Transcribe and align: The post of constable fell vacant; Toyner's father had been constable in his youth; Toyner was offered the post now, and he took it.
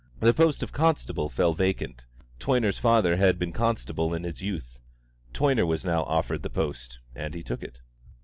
The 0.19 0.33
post 0.33 0.63
of 0.63 0.71
constable 0.73 1.29
fell 1.29 1.53
vacant; 1.53 2.07
Toyner's 2.39 2.79
father 2.79 3.17
had 3.17 3.37
been 3.37 3.51
constable 3.51 4.15
in 4.15 4.23
his 4.23 4.41
youth; 4.41 4.79
Toyner 5.31 5.63
was 5.67 5.85
offered 5.85 6.41
the 6.41 6.49
post 6.49 6.97
now, 7.15 7.25
and 7.25 7.35
he 7.35 7.43
took 7.43 7.61
it. 7.61 7.83